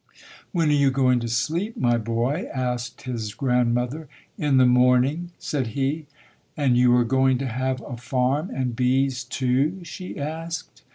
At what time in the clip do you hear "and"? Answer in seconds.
6.57-6.75, 8.49-8.75